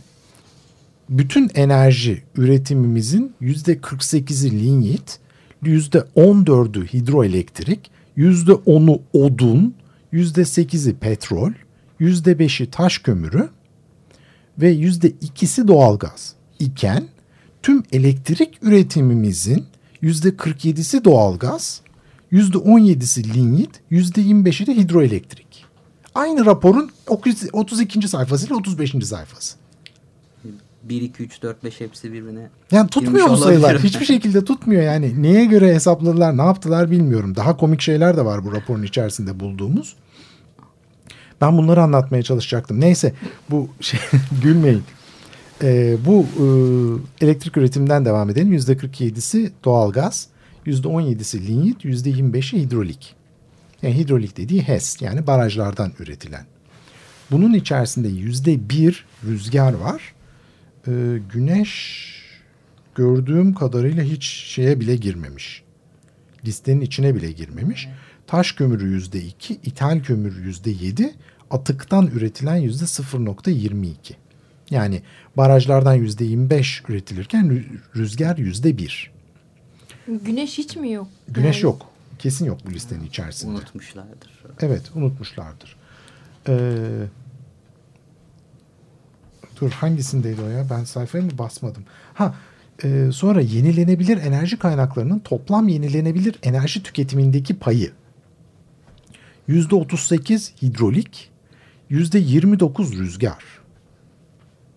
bütün 1.10 1.50
enerji 1.56 2.24
üretimimizin 2.36 3.34
yüzde 3.40 3.74
48'i 3.74 4.52
linyit, 4.52 5.20
yüzde 5.64 5.98
14'ü 6.16 6.88
hidroelektrik, 6.94 7.92
yüzde 8.16 8.52
10'u 8.52 9.02
odun, 9.14 9.76
yüzde 10.12 10.42
8'i 10.42 10.94
petrol, 10.94 11.52
yüzde 12.00 12.32
5'i 12.32 12.72
taş 12.72 12.98
kömürü 12.98 13.50
ve 14.58 14.70
yüzde 14.70 15.10
2'si 15.10 15.68
doğalgaz 15.68 16.34
iken 16.60 17.08
tüm 17.64 17.84
elektrik 17.92 18.58
üretimimizin 18.62 19.66
yüzde 20.02 20.30
47'si 20.30 21.04
doğalgaz, 21.04 21.82
yüzde 22.32 22.58
17'si 22.58 23.34
linyit, 23.34 23.70
yüzde 23.90 24.22
25'i 24.22 24.68
de 24.68 24.76
hidroelektrik. 24.76 25.66
Aynı 26.16 26.46
raporun 26.46 26.92
32. 27.54 28.08
sayfası 28.08 28.48
ile 28.48 28.54
35. 28.54 28.96
sayfası. 29.04 29.59
1, 30.84 31.02
2, 31.02 31.24
3, 31.24 31.42
4, 31.42 31.64
5 31.64 31.80
hepsi 31.80 32.14
birbirine 32.14 32.50
Yani 32.72 32.90
tutmuyor 32.90 33.30
bu 33.30 33.38
sayılar. 33.38 33.80
Hiçbir 33.80 34.06
şekilde 34.06 34.46
tutmuyor 34.46 34.82
yani. 34.82 35.24
Neye 35.24 35.46
göre 35.46 35.74
hesapladılar, 35.74 36.38
ne 36.38 36.42
yaptılar 36.42 36.92
bilmiyorum. 36.92 37.36
Daha 37.36 37.58
komik 37.58 37.82
şeyler 37.82 38.18
de 38.18 38.26
var 38.26 38.46
bu 38.46 38.54
raporun 38.54 38.84
içerisinde 38.84 39.40
bulduğumuz. 39.40 39.96
Ben 41.42 41.58
bunları 41.58 41.82
anlatmaya 41.82 42.24
çalışacaktım. 42.24 42.82
Neyse 42.82 43.14
bu 43.50 43.70
şey 43.82 44.00
gülmeyin. 44.44 44.84
Ee, 45.64 45.98
bu 46.06 46.26
e, 46.40 46.46
elektrik 47.26 47.58
üretimden 47.58 48.06
devam 48.06 48.30
edelim. 48.30 48.52
Yüzde 48.52 48.74
47'si 48.74 49.52
doğalgaz, 49.64 50.28
yüzde 50.66 50.88
17'si 50.88 51.48
linyit, 51.48 51.86
yüzde 51.86 52.10
25'i 52.10 52.60
hidrolik. 52.62 53.16
Yani 53.82 53.98
hidrolik 53.98 54.38
dediği 54.38 54.62
HES 54.62 55.02
yani 55.02 55.28
barajlardan 55.28 55.92
üretilen. 56.00 56.46
Bunun 57.32 57.54
içerisinde 57.54 58.08
yüzde 58.08 58.70
bir 58.70 59.06
rüzgar 59.26 59.74
var. 59.74 60.14
Ee, 60.88 60.92
güneş 61.34 62.10
gördüğüm 62.96 63.54
kadarıyla 63.54 64.04
hiç 64.04 64.24
şeye 64.26 64.80
bile 64.80 64.96
girmemiş. 64.96 65.64
Listenin 66.46 66.82
içine 66.82 67.16
bile 67.16 67.32
girmemiş. 67.32 67.88
Taş 68.28 68.52
kömürü 68.52 68.88
yüzde 68.90 69.22
iki, 69.22 69.54
ithal 69.54 70.04
kömür 70.04 70.44
yüzde 70.46 70.70
yedi, 70.72 71.14
atıktan 71.52 72.08
üretilen 72.08 72.56
yüzde 72.56 72.86
0.22. 72.86 73.96
Yani 74.70 75.02
barajlardan 75.38 75.94
yüzde 75.94 76.26
25 76.26 76.84
üretilirken 76.90 77.46
rü- 77.46 77.78
rüzgar 77.96 78.38
yüzde 78.38 78.78
bir. 78.78 79.12
Güneş 80.08 80.58
hiç 80.58 80.76
mi 80.76 80.92
yok? 80.92 81.08
Güneş 81.28 81.56
Yani 81.56 81.64
yok. 81.64 81.86
Kesin 82.20 82.46
yok 82.46 82.60
bu 82.68 82.72
listenin 82.72 83.06
içerisinde. 83.06 83.52
unutmuşlardır. 83.52 84.30
Evet 84.62 84.92
unutmuşlardır. 84.96 85.76
Ee, 86.48 86.78
dur 89.62 89.72
hangisindeydi 89.72 90.42
o 90.42 90.50
ya? 90.50 90.66
Ben 90.70 90.84
sayfaya 90.84 91.24
mı 91.24 91.32
basmadım? 91.38 91.84
Ha 92.14 92.36
e, 92.84 93.10
sonra 93.12 93.42
yenilenebilir 93.42 94.18
enerji 94.18 94.60
kaynaklarının 94.60 95.20
toplam 95.20 95.68
yenilenebilir 95.68 96.36
enerji 96.44 96.84
tüketimindeki 96.84 97.60
payı. 97.60 97.92
Yüzde 99.48 99.76
38 99.76 100.54
hidrolik, 100.62 101.30
yüzde 101.90 102.20
29 102.20 103.00
rüzgar. 103.00 103.44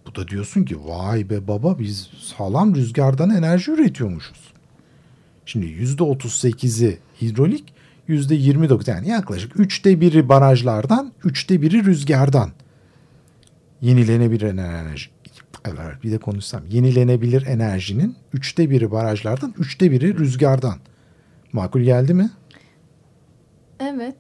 Bu 0.07 0.15
da 0.15 0.29
diyorsun 0.29 0.65
ki 0.65 0.77
vay 0.85 1.31
be 1.31 1.49
baba 1.49 1.79
biz 1.79 2.11
sağlam 2.37 2.75
rüzgardan 2.75 3.31
enerji 3.31 3.71
üretiyormuşuz. 3.71 4.53
Şimdi 5.47 5.67
yüzde 5.67 6.03
38'i 6.03 6.99
hidrolik, 7.23 7.75
yüzde 8.09 8.35
29 8.35 8.89
yani 8.89 9.09
yaklaşık 9.09 9.61
üçte 9.61 10.01
biri 10.01 10.29
barajlardan, 10.29 11.13
üçte 11.25 11.63
biri 11.63 11.85
rüzgardan. 11.85 12.51
Yenilenebilir 13.83 14.43
enerji. 14.43 15.11
Evet, 15.65 16.03
bir 16.03 16.13
de 16.13 16.19
konuşsam. 16.19 16.63
Yenilenebilir 16.71 17.47
enerjinin 17.47 18.17
üçte 18.33 18.71
biri 18.71 18.91
barajlardan, 18.91 19.55
üçte 19.59 19.91
biri 19.91 20.19
rüzgardan. 20.19 20.77
Makul 21.53 21.81
geldi 21.81 22.15
mi? 22.15 22.31
Evet. 23.81 24.17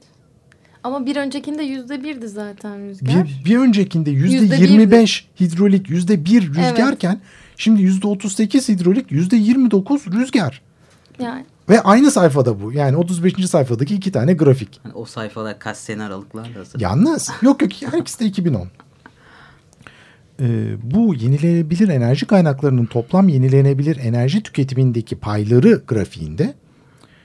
Ama 0.82 1.06
bir 1.06 1.16
öncekinde 1.16 1.62
yüzde 1.62 2.04
birdi 2.04 2.28
zaten 2.28 2.88
rüzgar. 2.88 3.24
Bir, 3.24 3.44
bir 3.44 3.58
öncekinde 3.58 4.10
yüzde 4.10 4.36
Yüzde 4.36 4.56
25 4.56 5.28
hidrolik, 5.40 5.90
yüzde 5.90 6.24
bir 6.24 6.48
rüzgarken 6.48 7.20
şimdi 7.56 7.82
yüzde 7.82 8.06
38 8.06 8.68
hidrolik, 8.68 9.12
yüzde 9.12 9.36
29 9.36 10.06
rüzgar. 10.06 10.62
Yani 11.18 11.44
Ve 11.68 11.80
aynı 11.80 12.10
sayfada 12.10 12.62
bu. 12.62 12.72
Yani 12.72 12.96
35. 12.96 13.50
sayfadaki 13.50 13.94
iki 13.94 14.12
tane 14.12 14.34
grafik. 14.34 14.80
Hani 14.82 14.94
o 14.94 15.04
sayfalar 15.04 15.58
kaç 15.58 15.76
sene 15.76 16.02
aralıklarla. 16.02 16.64
Yalnız 16.78 17.30
yok 17.42 17.62
yok 17.62 17.72
her 17.92 17.98
ikisi 17.98 18.20
de 18.20 18.24
2010. 18.24 18.68
Ee, 20.42 20.76
bu 20.82 21.14
yenilenebilir 21.14 21.88
enerji 21.88 22.26
kaynaklarının 22.26 22.86
toplam 22.86 23.28
yenilenebilir 23.28 23.96
enerji 23.96 24.42
tüketimindeki 24.42 25.16
payları 25.16 25.82
grafiğinde 25.88 26.54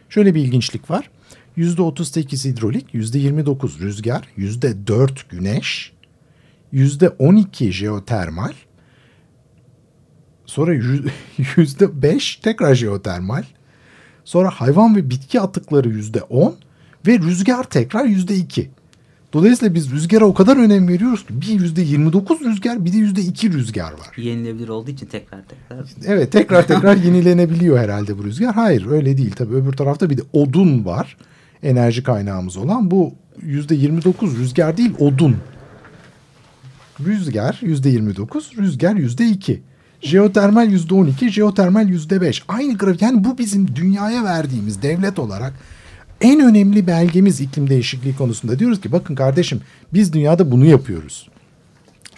şöyle 0.10 0.36
bir 0.36 0.42
ilginçlik 0.42 0.92
var. 0.92 1.10
%38 1.58 2.50
hidrolik, 2.50 2.94
%29 2.94 3.80
rüzgar, 3.80 4.28
%4 4.38 5.10
güneş, 5.30 5.94
%12 6.74 7.72
jeotermal, 7.72 8.54
sonra 10.46 10.76
yü- 10.76 11.10
%5 11.40 12.42
tekrar 12.42 12.76
jeotermal, 12.76 13.44
sonra 14.24 14.50
hayvan 14.50 14.96
ve 14.96 15.10
bitki 15.10 15.42
atıkları 15.42 15.90
%10 15.90 16.54
ve 17.08 17.20
rüzgar 17.20 17.64
tekrar 17.64 18.06
%2. 18.06 18.68
Dolayısıyla 19.34 19.76
biz 19.76 19.92
rüzgara 19.92 20.26
o 20.26 20.34
kadar 20.34 20.58
önem 20.58 20.88
veriyoruz 20.88 21.26
ki 21.26 21.42
bir 21.42 21.60
yüzde 21.60 21.82
29 21.82 22.42
rüzgar 22.42 22.86
bir 22.86 22.94
de 22.94 22.98
yüzde 22.98 23.22
2 23.22 23.54
rüzgar 23.54 23.92
var. 23.92 24.18
Yenilebilir 24.18 24.70
olduğu 24.70 24.92
için 24.92 25.06
tekrar 25.06 25.42
tekrar. 25.48 25.86
Evet 26.06 26.32
tekrar 26.32 26.68
tekrar 26.68 26.96
yenilenebiliyor 26.96 27.80
herhalde 27.80 28.18
bu 28.18 28.24
rüzgar. 28.24 28.56
Hayır 28.56 28.88
öyle 28.88 29.18
değil 29.18 29.32
tabii 29.32 29.56
öbür 29.56 29.74
tarafta 29.74 30.10
bir 30.10 30.18
de 30.18 30.22
odun 30.34 30.86
var 30.86 31.18
enerji 31.64 32.04
kaynağımız 32.04 32.58
olan. 32.58 32.92
Bu 32.92 33.14
yüzde 33.42 33.76
29 33.76 34.38
rüzgar 34.38 34.78
değil 34.78 34.94
odun. 35.00 35.38
Rüzgar 37.06 37.60
yüzde 37.62 37.90
29 37.90 38.52
rüzgar 38.58 38.96
yüzde 38.96 39.28
2. 39.28 39.62
Jeotermal 40.02 40.72
yüzde 40.72 40.94
12 40.94 41.30
jeotermal 41.30 41.90
yüzde 41.90 42.22
5. 42.22 42.44
Aynı 42.48 42.78
grafik 42.78 43.02
yani 43.02 43.24
bu 43.24 43.38
bizim 43.38 43.76
dünyaya 43.76 44.24
verdiğimiz 44.24 44.82
devlet 44.82 45.20
olarak 45.20 45.54
en 46.22 46.40
önemli 46.40 46.88
belgemiz 46.88 47.42
iklim 47.42 47.70
değişikliği 47.70 48.16
konusunda. 48.16 48.60
Diyoruz 48.60 48.82
ki 48.82 48.92
bakın 48.92 49.16
kardeşim 49.16 49.62
biz 49.94 50.14
dünyada 50.14 50.52
bunu 50.52 50.66
yapıyoruz. 50.66 51.30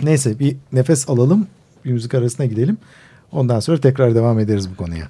Neyse 0.02 0.40
bir 0.40 0.56
nefes 0.74 1.10
alalım. 1.10 1.48
Bir 1.86 1.92
müzik 1.92 2.14
arasına 2.14 2.46
gidelim. 2.46 2.78
Ondan 3.32 3.60
sonra 3.60 3.82
tekrar 3.82 4.16
devam 4.16 4.40
ederiz 4.40 4.70
bu 4.72 4.76
konuya. 4.76 5.10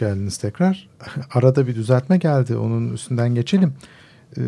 Geldiniz 0.00 0.38
tekrar. 0.38 0.88
Arada 1.34 1.66
bir 1.66 1.74
düzeltme 1.74 2.16
geldi. 2.16 2.56
Onun 2.56 2.92
üstünden 2.92 3.34
geçelim. 3.34 3.74
Ee, 4.36 4.40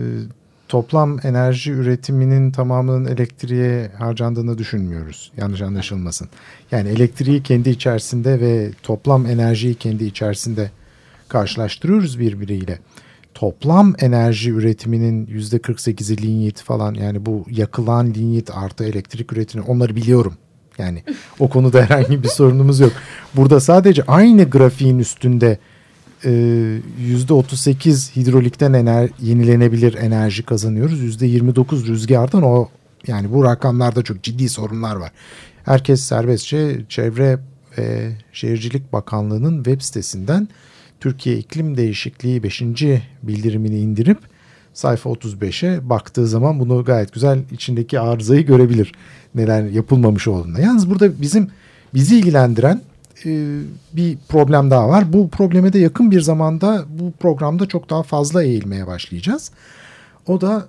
toplam 0.69 1.19
enerji 1.23 1.73
üretiminin 1.73 2.51
tamamının 2.51 3.05
elektriğe 3.05 3.91
harcandığını 3.99 4.59
düşünmüyoruz. 4.59 5.33
Yanlış 5.37 5.61
anlaşılmasın. 5.61 6.29
Yani 6.71 6.89
elektriği 6.89 7.43
kendi 7.43 7.71
içerisinde 7.71 8.41
ve 8.41 8.71
toplam 8.83 9.27
enerjiyi 9.27 9.75
kendi 9.75 10.05
içerisinde 10.05 10.71
karşılaştırıyoruz 11.29 12.19
birbiriyle. 12.19 12.79
Toplam 13.35 13.95
enerji 13.99 14.51
üretiminin 14.51 15.27
%48'i 15.27 16.23
linyit 16.23 16.63
falan 16.63 16.95
yani 16.95 17.27
bu 17.27 17.47
yakılan 17.51 18.15
linyit 18.15 18.51
artı 18.55 18.85
elektrik 18.85 19.33
üretimi 19.33 19.65
onları 19.65 19.97
biliyorum. 19.97 20.35
Yani 20.79 21.03
o 21.39 21.49
konuda 21.49 21.83
herhangi 21.89 22.23
bir 22.23 22.29
sorunumuz 22.29 22.81
yok. 22.81 22.93
Burada 23.35 23.61
sadece 23.61 24.03
aynı 24.03 24.45
grafiğin 24.45 24.99
üstünde 24.99 25.59
e, 26.25 26.31
%38 27.01 28.17
hidrolikten 28.17 28.73
ener, 28.73 29.11
yenilenebilir 29.21 29.95
enerji 29.95 30.43
kazanıyoruz. 30.43 31.23
%29 31.23 31.87
rüzgardan 31.87 32.43
o 32.43 32.69
yani 33.07 33.33
bu 33.33 33.45
rakamlarda 33.45 34.03
çok 34.03 34.23
ciddi 34.23 34.49
sorunlar 34.49 34.97
var. 34.97 35.13
Herkes 35.65 36.01
serbestçe 36.01 36.81
Çevre 36.89 37.39
ve 37.79 38.13
Şehircilik 38.33 38.93
Bakanlığı'nın 38.93 39.57
web 39.57 39.81
sitesinden 39.81 40.49
Türkiye 41.01 41.39
İklim 41.39 41.77
Değişikliği 41.77 42.43
5. 42.43 42.63
bildirimini 43.23 43.79
indirip 43.79 44.19
sayfa 44.75 45.11
35'e 45.11 45.89
baktığı 45.89 46.27
zaman 46.27 46.61
bunu 46.61 46.85
gayet 46.85 47.13
güzel 47.13 47.41
içindeki 47.53 48.01
arızayı 48.01 48.47
görebilir. 48.47 48.93
Neler 49.35 49.65
yapılmamış 49.65 50.29
olduğunda. 50.29 50.61
Yalnız 50.61 50.91
burada 50.91 51.21
bizim 51.21 51.51
bizi 51.95 52.19
ilgilendiren 52.19 52.83
e, 53.27 53.59
bir 53.93 54.19
problem 54.29 54.71
daha 54.71 54.89
var. 54.89 55.13
Bu 55.13 55.31
probleme 55.31 55.73
de 55.73 55.79
yakın 55.79 56.11
bir 56.11 56.21
zamanda 56.21 56.85
bu 56.89 57.13
programda 57.13 57.67
çok 57.67 57.91
daha 57.91 58.03
fazla 58.03 58.43
eğilmeye 58.43 58.87
başlayacağız. 58.87 59.51
O 60.27 60.41
da 60.41 60.67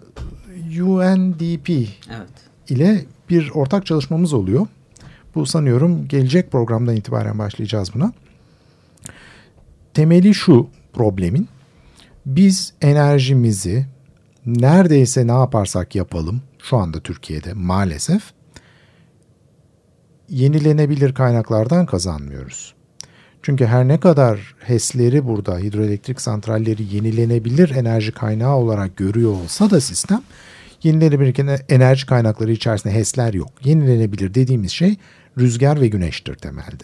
UNDP 0.81 1.69
Evet. 1.69 2.29
ile 2.69 3.05
bir 3.29 3.51
ortak 3.53 3.85
çalışmamız 3.85 4.33
oluyor. 4.33 4.67
Bu 5.35 5.45
sanıyorum 5.45 6.07
gelecek 6.07 6.51
programdan 6.51 6.95
itibaren 6.95 7.39
başlayacağız 7.39 7.93
buna. 7.95 8.13
Temeli 9.93 10.33
şu 10.33 10.67
problemin. 10.93 11.47
Biz 12.25 12.73
enerjimizi 12.81 13.85
neredeyse 14.45 15.27
ne 15.27 15.31
yaparsak 15.31 15.95
yapalım 15.95 16.41
şu 16.63 16.77
anda 16.77 16.99
Türkiye'de 16.99 17.53
maalesef 17.53 18.23
yenilenebilir 20.29 21.13
kaynaklardan 21.13 21.85
kazanmıyoruz. 21.85 22.73
Çünkü 23.41 23.65
her 23.65 23.87
ne 23.87 23.99
kadar 23.99 24.55
HES'leri 24.59 25.27
burada 25.27 25.57
hidroelektrik 25.57 26.21
santralleri 26.21 26.95
yenilenebilir 26.95 27.69
enerji 27.69 28.11
kaynağı 28.11 28.55
olarak 28.55 28.97
görüyor 28.97 29.31
olsa 29.31 29.69
da 29.69 29.81
sistem 29.81 30.21
yenilenebilir 30.83 31.61
enerji 31.69 32.05
kaynakları 32.05 32.51
içerisinde 32.51 32.93
HES'ler 32.93 33.33
yok. 33.33 33.49
Yenilenebilir 33.63 34.33
dediğimiz 34.33 34.71
şey 34.71 34.95
rüzgar 35.37 35.81
ve 35.81 35.87
güneştir 35.87 36.35
temelde. 36.35 36.83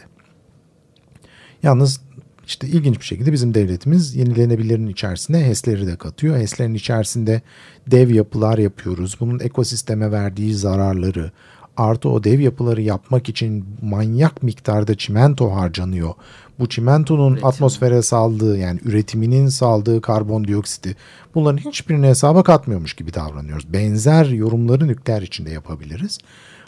Yalnız 1.63 2.02
işte 2.49 2.67
ilginç 2.67 2.99
bir 2.99 3.05
şekilde 3.05 3.31
bizim 3.31 3.53
devletimiz 3.53 4.15
yenilenebilirin 4.15 4.88
içerisine 4.88 5.45
HES'leri 5.45 5.88
de 5.88 5.95
katıyor. 5.95 6.38
HES'lerin 6.38 6.73
içerisinde 6.73 7.41
dev 7.88 8.09
yapılar 8.09 8.57
yapıyoruz. 8.57 9.17
Bunun 9.19 9.39
ekosisteme 9.39 10.12
verdiği 10.12 10.53
zararları, 10.55 11.31
artı 11.77 12.09
o 12.09 12.23
dev 12.23 12.39
yapıları 12.39 12.81
yapmak 12.81 13.29
için 13.29 13.65
manyak 13.81 14.43
miktarda 14.43 14.95
çimento 14.95 15.51
harcanıyor. 15.51 16.13
Bu 16.59 16.69
çimentonun 16.69 17.31
Üretim. 17.31 17.47
atmosfere 17.47 18.01
saldığı 18.01 18.57
yani 18.57 18.79
üretiminin 18.85 19.47
saldığı 19.47 20.01
karbondioksiti 20.01 20.95
bunların 21.35 21.57
hiçbirini 21.57 22.07
hesaba 22.07 22.43
katmıyormuş 22.43 22.93
gibi 22.93 23.13
davranıyoruz. 23.13 23.73
Benzer 23.73 24.25
yorumları 24.25 24.88
nükleer 24.88 25.21
içinde 25.21 25.51
yapabiliriz. 25.51 26.17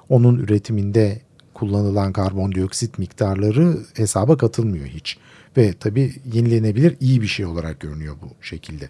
Onun 0.10 0.38
üretiminde 0.38 1.22
kullanılan 1.54 2.14
karbondioksit 2.14 3.00
miktarları 3.00 3.78
hesaba 3.96 4.38
katılmıyor 4.38 4.86
hiç. 4.86 5.18
Ve 5.58 5.74
tabii 5.74 6.16
yenilenebilir 6.34 6.98
iyi 7.00 7.22
bir 7.22 7.28
şey 7.28 7.46
olarak 7.46 7.80
görünüyor 7.80 8.16
bu 8.22 8.46
şekilde. 8.46 8.90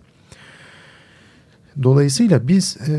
Dolayısıyla 1.83 2.47
biz 2.47 2.77
e, 2.87 2.93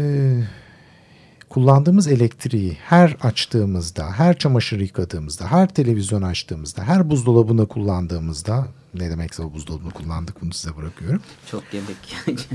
kullandığımız 1.48 2.06
elektriği 2.08 2.76
her 2.84 3.16
açtığımızda, 3.22 4.10
her 4.10 4.38
çamaşır 4.38 4.80
yıkadığımızda, 4.80 5.46
her 5.46 5.68
televizyon 5.68 6.22
açtığımızda, 6.22 6.82
her 6.82 7.10
buzdolabını 7.10 7.66
kullandığımızda 7.68 8.66
ne 8.94 9.10
demekse 9.10 9.42
o 9.42 9.52
buzdolabını 9.52 9.90
kullandık 9.90 10.42
bunu 10.42 10.52
size 10.52 10.76
bırakıyorum. 10.76 11.22
Çok 11.50 11.62
yemek. 11.72 12.16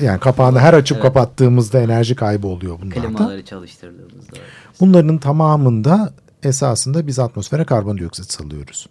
Yani 0.00 0.20
kapağını 0.20 0.58
her 0.58 0.74
açıp 0.74 0.96
Evet. 0.96 1.02
kapattığımızda 1.02 1.80
enerji 1.80 2.14
kaybı 2.14 2.46
oluyor 2.46 2.78
bunlarda. 2.82 3.00
Klimaları 3.00 3.44
çalıştırdığımızda. 3.44 4.36
Bunların 4.80 5.18
tamamında 5.18 6.12
esasında 6.42 7.06
biz 7.06 7.18
atmosfere 7.18 7.64
karbondioksit 7.64 8.32
salıyoruz. 8.32 8.86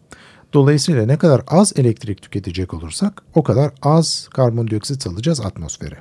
Dolayısıyla 0.55 1.05
ne 1.05 1.17
kadar 1.17 1.41
az 1.47 1.73
elektrik 1.75 2.21
tüketecek 2.21 2.73
olursak 2.73 3.21
o 3.35 3.43
kadar 3.43 3.71
az 3.81 4.27
karbondioksit 4.33 5.03
salacağız 5.03 5.41
atmosfere. 5.41 5.95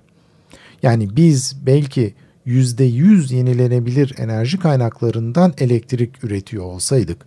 Yani 0.83 1.17
biz 1.17 1.57
belki 1.67 2.15
%100 2.47 3.35
yenilenebilir 3.35 4.15
enerji 4.19 4.59
kaynaklarından 4.59 5.55
elektrik 5.59 6.25
üretiyor 6.25 6.65
olsaydık 6.65 7.27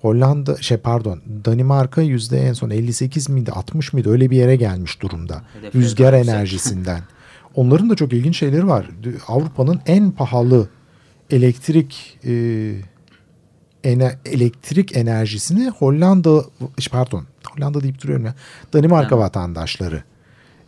Hollanda 0.00 0.56
şey 0.56 0.76
pardon 0.76 1.20
Danimarka 1.44 2.02
yüzde 2.02 2.40
en 2.40 2.52
son 2.52 2.70
58 2.70 3.28
miydi 3.28 3.52
60 3.52 3.92
mıydı 3.92 4.10
öyle 4.10 4.30
bir 4.30 4.36
yere 4.36 4.56
gelmiş 4.56 5.02
durumda. 5.02 5.42
Hedefleri 5.54 5.82
Rüzgar 5.82 6.12
enerjisinden. 6.12 7.00
Onların 7.54 7.90
da 7.90 7.94
çok 7.94 8.12
ilginç 8.12 8.38
şeyleri 8.38 8.66
var. 8.66 8.90
Avrupa'nın 9.28 9.80
en 9.86 10.10
pahalı 10.10 10.68
elektrik 11.30 12.18
e, 12.24 12.32
ene- 13.84 14.18
elektrik 14.24 14.96
enerjisini 14.96 15.68
Hollanda 15.70 16.44
pardon 16.90 17.26
Hollanda 17.50 17.82
deyip 17.82 18.02
duruyorum 18.02 18.26
ya. 18.26 18.34
Danimarka 18.72 19.14
Yani. 19.14 19.24
vatandaşları 19.24 20.02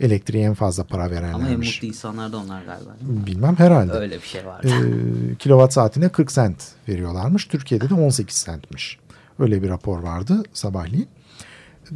elektriğe 0.00 0.44
en 0.44 0.54
fazla 0.54 0.84
para 0.84 1.02
Ama 1.04 1.14
en 1.14 1.22
verenlermiş. 1.22 1.74
mutlu 1.76 1.88
insanlar 1.88 2.32
da 2.32 2.36
onlar 2.36 2.62
galiba. 2.64 2.90
Bilmem 3.00 3.56
herhalde. 3.58 3.92
Öyle 3.92 4.16
bir 4.16 4.26
şey 4.26 4.46
vardı. 4.46 4.68
Ee, 4.68 5.34
kilowatt 5.34 5.72
saatine 5.72 6.08
40 6.08 6.32
sent 6.32 6.56
veriyorlarmış. 6.88 7.44
Türkiye'de 7.46 7.90
de 7.90 7.94
18 7.94 8.44
centmiş. 8.46 8.98
Öyle 9.38 9.62
bir 9.62 9.68
rapor 9.68 9.98
vardı 9.98 10.42
sabahleyin. 10.52 11.08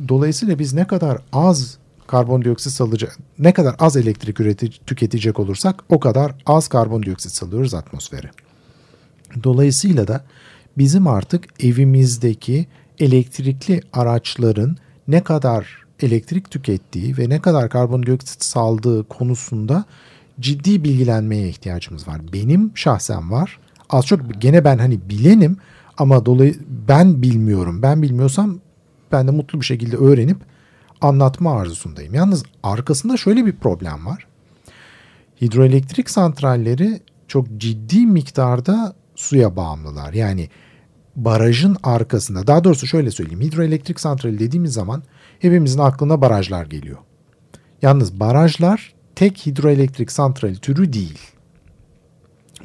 Dolayısıyla 0.08 0.58
biz 0.58 0.72
ne 0.72 0.86
kadar 0.86 1.18
az 1.32 1.78
karbondioksit 2.06 2.72
salacak, 2.72 3.18
ne 3.38 3.52
kadar 3.52 3.76
az 3.78 3.96
elektrik 3.96 4.40
üreti, 4.40 4.70
tüketecek 4.70 5.38
olursak 5.38 5.84
o 5.88 6.00
kadar 6.00 6.34
az 6.46 6.68
karbondioksit 6.68 7.32
salıyoruz 7.32 7.74
atmosfere. 7.74 8.30
Dolayısıyla 9.44 10.08
da 10.08 10.24
bizim 10.78 11.06
artık 11.06 11.64
evimizdeki 11.64 12.66
elektrikli 12.98 13.80
araçların 13.92 14.76
ne 15.08 15.22
kadar 15.22 15.66
elektrik 16.00 16.50
tükettiği 16.50 17.18
ve 17.18 17.28
ne 17.28 17.40
kadar 17.40 17.70
karbondioksit 17.70 18.44
saldığı 18.44 19.08
konusunda 19.08 19.84
ciddi 20.40 20.84
bilgilenmeye 20.84 21.48
ihtiyacımız 21.48 22.08
var. 22.08 22.20
Benim 22.32 22.72
şahsen 22.74 23.30
var. 23.30 23.58
Az 23.90 24.06
çok 24.06 24.20
gene 24.40 24.64
ben 24.64 24.78
hani 24.78 25.08
bilenim 25.08 25.56
ama 25.98 26.26
dolayı 26.26 26.54
ben 26.88 27.22
bilmiyorum. 27.22 27.82
Ben 27.82 28.02
bilmiyorsam 28.02 28.58
ben 29.12 29.26
de 29.26 29.30
mutlu 29.30 29.60
bir 29.60 29.66
şekilde 29.66 29.96
öğrenip 29.96 30.36
anlatma 31.00 31.60
arzusundayım. 31.60 32.14
Yalnız 32.14 32.42
arkasında 32.62 33.16
şöyle 33.16 33.46
bir 33.46 33.56
problem 33.56 34.06
var. 34.06 34.26
Hidroelektrik 35.42 36.10
santralleri 36.10 37.00
çok 37.28 37.46
ciddi 37.56 38.06
miktarda 38.06 38.94
suya 39.20 39.56
bağımlılar. 39.56 40.12
Yani 40.12 40.48
barajın 41.16 41.76
arkasında 41.82 42.46
daha 42.46 42.64
doğrusu 42.64 42.86
şöyle 42.86 43.10
söyleyeyim. 43.10 43.40
Hidroelektrik 43.40 44.00
santrali 44.00 44.38
dediğimiz 44.38 44.72
zaman 44.72 45.02
hepimizin 45.38 45.78
aklına 45.78 46.20
barajlar 46.20 46.66
geliyor. 46.66 46.98
Yalnız 47.82 48.20
barajlar 48.20 48.94
tek 49.14 49.46
hidroelektrik 49.46 50.12
santrali 50.12 50.58
türü 50.58 50.92
değil. 50.92 51.18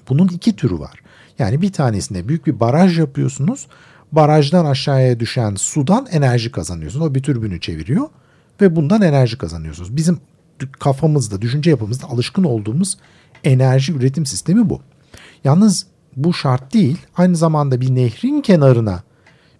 Bunun 0.09 0.27
iki 0.27 0.55
türü 0.55 0.79
var. 0.79 0.99
Yani 1.39 1.61
bir 1.61 1.71
tanesinde 1.71 2.27
büyük 2.27 2.47
bir 2.47 2.59
baraj 2.59 2.99
yapıyorsunuz. 2.99 3.67
Barajdan 4.11 4.65
aşağıya 4.65 5.19
düşen 5.19 5.55
sudan 5.55 6.07
enerji 6.11 6.51
kazanıyorsunuz. 6.51 7.05
O 7.05 7.15
bir 7.15 7.23
türbünü 7.23 7.59
çeviriyor 7.59 8.07
ve 8.61 8.75
bundan 8.75 9.01
enerji 9.01 9.37
kazanıyorsunuz. 9.37 9.95
Bizim 9.95 10.19
kafamızda, 10.79 11.41
düşünce 11.41 11.69
yapımızda 11.69 12.07
alışkın 12.07 12.43
olduğumuz 12.43 12.97
enerji 13.43 13.93
üretim 13.93 14.25
sistemi 14.25 14.69
bu. 14.69 14.81
Yalnız 15.43 15.87
bu 16.15 16.33
şart 16.33 16.73
değil. 16.73 16.97
Aynı 17.17 17.35
zamanda 17.35 17.81
bir 17.81 17.95
nehrin 17.95 18.41
kenarına 18.41 19.03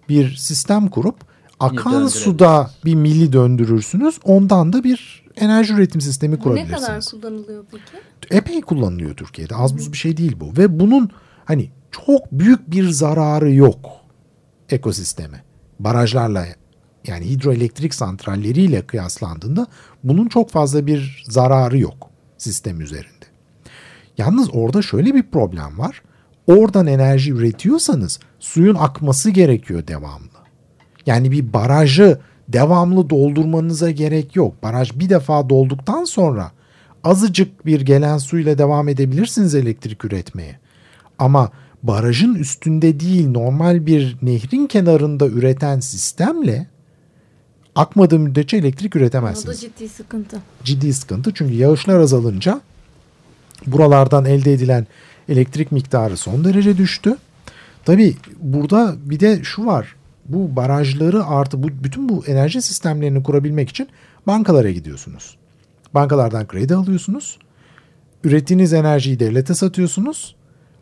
bir 0.08 0.34
sistem 0.36 0.88
kurup 0.88 1.16
akan 1.60 2.06
suda 2.06 2.70
bir 2.84 2.94
mili 2.94 3.32
döndürürsünüz. 3.32 4.18
Ondan 4.24 4.72
da 4.72 4.84
bir 4.84 5.24
enerji 5.36 5.74
üretim 5.74 6.00
sistemi 6.00 6.32
Bu 6.32 6.38
ne 6.38 6.42
kurabilirsiniz 6.42 7.10
kadar 7.10 7.20
kullanılıyor 7.22 7.64
peki? 7.70 7.82
epey 8.30 8.60
kullanılıyor 8.60 9.16
Türkiye'de. 9.16 9.54
Az 9.54 9.78
buz 9.78 9.92
bir 9.92 9.96
şey 9.96 10.16
değil 10.16 10.36
bu. 10.40 10.56
Ve 10.56 10.80
bunun 10.80 11.10
hani 11.44 11.70
çok 11.90 12.32
büyük 12.32 12.70
bir 12.70 12.88
zararı 12.88 13.52
yok 13.52 13.90
ekosisteme. 14.70 15.44
Barajlarla 15.78 16.46
yani 17.06 17.30
hidroelektrik 17.30 17.94
santralleriyle 17.94 18.86
kıyaslandığında 18.86 19.66
bunun 20.04 20.28
çok 20.28 20.50
fazla 20.50 20.86
bir 20.86 21.24
zararı 21.28 21.78
yok 21.78 22.10
sistem 22.38 22.80
üzerinde. 22.80 23.26
Yalnız 24.18 24.48
orada 24.52 24.82
şöyle 24.82 25.14
bir 25.14 25.22
problem 25.22 25.78
var. 25.78 26.02
Oradan 26.46 26.86
enerji 26.86 27.32
üretiyorsanız 27.32 28.20
suyun 28.40 28.74
akması 28.74 29.30
gerekiyor 29.30 29.86
devamlı. 29.86 30.36
Yani 31.06 31.30
bir 31.30 31.52
barajı 31.52 32.18
devamlı 32.48 33.10
doldurmanıza 33.10 33.90
gerek 33.90 34.36
yok. 34.36 34.62
Baraj 34.62 34.90
bir 34.94 35.10
defa 35.10 35.48
dolduktan 35.50 36.04
sonra 36.04 36.52
azıcık 37.04 37.66
bir 37.66 37.80
gelen 37.80 38.18
suyla 38.18 38.58
devam 38.58 38.88
edebilirsiniz 38.88 39.54
elektrik 39.54 40.04
üretmeye. 40.04 40.58
Ama 41.18 41.50
barajın 41.82 42.34
üstünde 42.34 43.00
değil 43.00 43.30
normal 43.30 43.86
bir 43.86 44.16
nehrin 44.22 44.66
kenarında 44.66 45.26
üreten 45.26 45.80
sistemle 45.80 46.66
akmadığı 47.74 48.18
müddetçe 48.18 48.56
elektrik 48.56 48.96
O 48.96 48.98
da 48.98 49.02
üretemezsiniz. 49.02 49.60
ciddi 49.60 49.88
sıkıntı. 49.88 50.36
Ciddi 50.64 50.94
sıkıntı 50.94 51.34
çünkü 51.34 51.54
yağışlar 51.54 52.00
azalınca 52.00 52.60
buralardan 53.66 54.24
elde 54.24 54.52
edilen 54.52 54.86
elektrik 55.28 55.72
miktarı 55.72 56.16
son 56.16 56.44
derece 56.44 56.78
düştü. 56.78 57.16
Tabi 57.84 58.16
burada 58.40 58.94
bir 59.04 59.20
de 59.20 59.40
şu 59.42 59.66
var. 59.66 59.96
Bu 60.28 60.56
barajları 60.56 61.24
artı 61.24 61.62
bu, 61.62 61.68
bütün 61.68 62.08
bu 62.08 62.26
enerji 62.26 62.62
sistemlerini 62.62 63.22
kurabilmek 63.22 63.68
için 63.68 63.88
bankalara 64.26 64.70
gidiyorsunuz. 64.70 65.36
Bankalardan 65.94 66.46
kredi 66.46 66.74
alıyorsunuz. 66.74 67.38
Ürettiğiniz 68.24 68.72
enerjiyi 68.72 69.20
devlete 69.20 69.54
satıyorsunuz. 69.54 70.36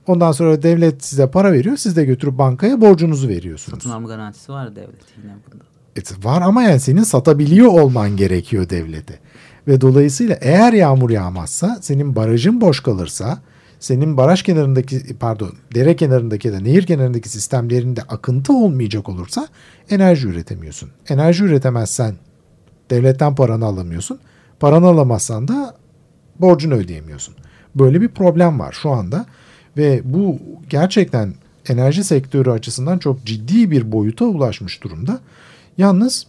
Ondan 0.07 0.33
sonra 0.33 0.63
devlet 0.63 1.05
size 1.05 1.31
para 1.31 1.53
veriyor. 1.53 1.77
Siz 1.77 1.97
de 1.97 2.05
götürüp 2.05 2.39
bankaya 2.39 2.81
borcunuzu 2.81 3.29
veriyorsunuz. 3.29 3.79
Satın 3.79 3.91
alma 3.91 4.09
garantisi 4.09 4.53
var 4.53 4.77
devlet 4.77 5.05
yine 5.23 5.33
bunda. 5.53 5.65
Evet, 5.97 6.25
var 6.25 6.43
ama 6.43 6.63
yani 6.63 6.81
senin 6.81 7.03
satabiliyor 7.03 7.69
olman 7.69 8.17
gerekiyor 8.17 8.71
devlete. 8.71 9.19
Ve 9.69 9.81
dolayısıyla 9.81 10.39
eğer 10.41 10.73
yağmur 10.73 11.11
yağmazsa, 11.11 11.79
senin 11.81 12.17
barajın 12.17 12.61
boş 12.61 12.81
kalırsa, 12.81 13.39
senin 13.81 14.17
baraj 14.17 14.43
kenarındaki 14.43 15.17
pardon 15.21 15.53
dere 15.75 15.97
kenarındaki 15.97 16.49
ya 16.49 16.55
da 16.55 16.61
nehir 16.61 16.87
kenarındaki 16.87 17.29
sistemlerinde 17.29 18.03
akıntı 18.03 18.53
olmayacak 18.53 19.09
olursa 19.09 19.49
enerji 19.91 20.29
üretemiyorsun. 20.29 20.91
Enerji 21.09 21.45
üretemezsen 21.45 22.15
devletten 22.91 23.35
paranı 23.35 23.65
alamıyorsun. 23.65 24.19
Paranı 24.61 24.87
alamazsan 24.87 25.49
da 25.49 25.77
borcunu 26.41 26.75
ödeyemiyorsun. 26.75 27.35
Böyle 27.75 28.01
bir 28.01 28.09
problem 28.09 28.59
var 28.59 28.77
şu 28.83 28.91
anda 28.91 29.27
ve 29.77 30.01
bu 30.05 30.39
gerçekten 30.71 31.35
enerji 31.69 32.05
sektörü 32.05 32.51
açısından 32.51 32.99
çok 32.99 33.25
ciddi 33.25 33.71
bir 33.71 33.93
boyuta 33.93 34.25
ulaşmış 34.25 34.83
durumda. 34.83 35.21
Yalnız 35.79 36.27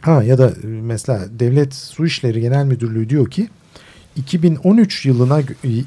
ha 0.00 0.22
ya 0.22 0.38
da 0.38 0.52
mesela 0.64 1.26
Devlet 1.38 1.74
Su 1.74 2.06
İşleri 2.06 2.40
Genel 2.40 2.64
Müdürlüğü 2.64 3.08
diyor 3.08 3.30
ki 3.30 3.48
2013 4.16 5.06
yılına 5.06 5.42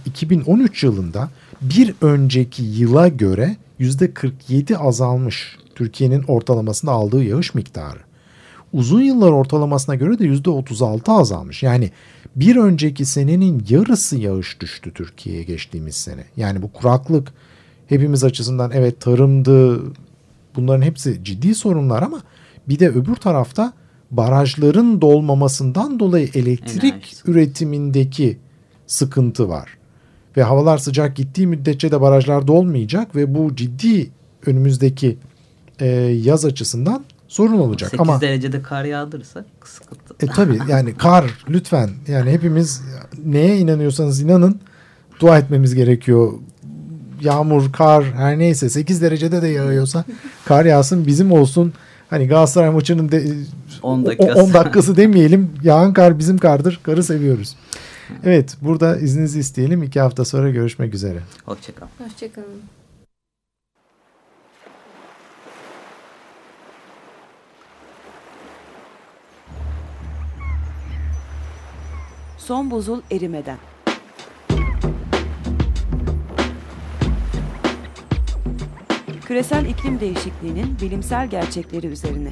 2013 0.06 0.84
yılında 0.84 1.30
bir 1.62 1.94
önceki 2.02 2.64
yıla 2.64 3.08
göre 3.08 3.56
%47 3.80 4.78
azalmış 4.78 5.58
Türkiye'nin 5.76 6.24
ortalamasında 6.24 6.92
aldığı 6.92 7.24
yağış 7.24 7.54
miktarı. 7.54 8.00
Uzun 8.74 9.02
yıllar 9.02 9.32
ortalamasına 9.32 9.96
göre 9.96 10.20
de 10.20 10.24
%36 10.24 11.12
azalmış. 11.12 11.64
Yani 11.64 11.92
bir 12.36 12.56
önceki 12.56 13.06
senenin 13.06 13.66
yarısı 13.70 14.18
yağış 14.18 14.60
düştü 14.60 14.94
Türkiye'ye 14.94 15.44
geçtiğimiz 15.44 15.96
sene. 15.96 16.24
Yani 16.38 16.62
bu 16.62 16.72
kuraklık 16.74 17.34
hepimiz 17.88 18.24
açısından 18.24 18.72
evet 18.74 19.02
tarımdı 19.02 19.82
bunların 20.56 20.82
hepsi 20.82 21.24
ciddi 21.24 21.56
sorunlar 21.56 22.02
ama 22.02 22.22
bir 22.68 22.80
de 22.80 22.90
öbür 22.90 23.16
tarafta 23.16 23.74
barajların 24.12 25.02
dolmamasından 25.02 26.00
dolayı 26.00 26.30
elektrik 26.34 26.94
Enerji. 26.94 27.16
üretimindeki 27.26 28.38
sıkıntı 28.88 29.50
var. 29.50 29.70
Ve 30.38 30.44
havalar 30.44 30.78
sıcak 30.78 31.16
gittiği 31.16 31.48
müddetçe 31.48 31.92
de 31.92 32.02
barajlar 32.02 32.48
dolmayacak 32.48 33.16
ve 33.16 33.36
bu 33.36 33.56
ciddi 33.56 34.10
önümüzdeki 34.46 35.18
e, 35.80 35.86
yaz 36.24 36.46
açısından 36.46 37.06
sorun 37.28 37.60
olacak. 37.60 37.90
8 37.90 38.00
Ama 38.02 38.22
derecede 38.22 38.62
kar 38.62 38.84
yağdırırsak 38.86 39.46
sıkıntı. 39.64 40.26
e 40.26 40.28
tabi 40.28 40.60
yani 40.70 40.96
kar 40.96 41.46
lütfen 41.50 41.90
yani 42.08 42.32
hepimiz 42.32 42.82
neye 43.26 43.58
inanıyorsanız 43.58 44.22
inanın 44.22 44.60
dua 45.20 45.38
etmemiz 45.38 45.76
gerekiyor. 45.76 46.34
Yağmur, 47.22 47.72
kar 47.72 48.04
her 48.14 48.40
neyse 48.40 48.70
8 48.70 49.02
derecede 49.02 49.42
de 49.42 49.48
yağıyorsa 49.48 50.06
kar 50.46 50.66
yağsın 50.66 51.08
bizim 51.08 51.32
olsun. 51.32 51.74
Hani 52.10 52.28
Galatasaray 52.28 52.70
maçının 52.70 53.12
de, 53.12 53.24
10 53.84 54.02
o- 54.02 54.06
dakikası. 54.06 54.44
10 54.44 54.54
dakikası 54.54 54.98
demeyelim. 54.98 55.52
Yağan 55.64 55.94
kar 55.94 56.20
bizim 56.20 56.38
kardır. 56.38 56.80
Karı 56.84 57.04
seviyoruz. 57.04 57.56
Evet 58.24 58.58
burada 58.62 58.98
izninizi 58.98 59.40
isteyelim. 59.40 59.84
İki 59.84 60.00
hafta 60.00 60.26
sonra 60.26 60.50
görüşmek 60.50 60.94
üzere. 60.94 61.20
Hoşçakal. 61.46 61.88
Hoşçakalın. 61.98 62.62
Son 72.38 72.72
buzul 72.72 73.02
erimeden. 73.12 73.58
Küresel 79.30 79.66
iklim 79.66 80.00
değişikliğinin 80.00 80.78
bilimsel 80.82 81.30
gerçekleri 81.30 81.88
üzerine. 81.88 82.30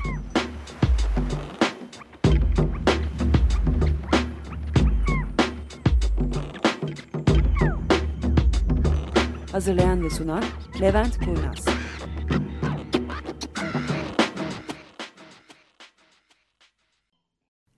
Hazırlayan 9.52 10.04
ve 10.04 10.10
sunan 10.10 10.44
Levent 10.82 11.18
Kurnaz. 11.18 11.66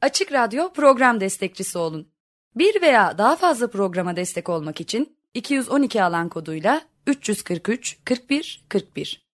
Açık 0.01 0.31
Radyo 0.31 0.73
program 0.73 1.19
destekçisi 1.19 1.77
olun. 1.77 2.11
Bir 2.55 2.81
veya 2.81 3.17
daha 3.17 3.35
fazla 3.35 3.69
programa 3.69 4.15
destek 4.15 4.49
olmak 4.49 4.81
için 4.81 5.17
212 5.33 6.03
alan 6.03 6.29
koduyla 6.29 6.81
343 7.13 7.99
41 8.05 8.63
41 8.69 9.28